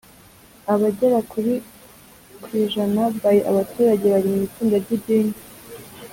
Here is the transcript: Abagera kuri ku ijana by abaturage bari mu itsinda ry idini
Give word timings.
Abagera 0.73 1.19
kuri 1.31 1.53
ku 2.43 2.49
ijana 2.63 3.01
by 3.15 3.27
abaturage 3.51 4.05
bari 4.13 4.27
mu 4.33 4.39
itsinda 4.47 4.75
ry 4.83 4.91
idini 4.97 5.35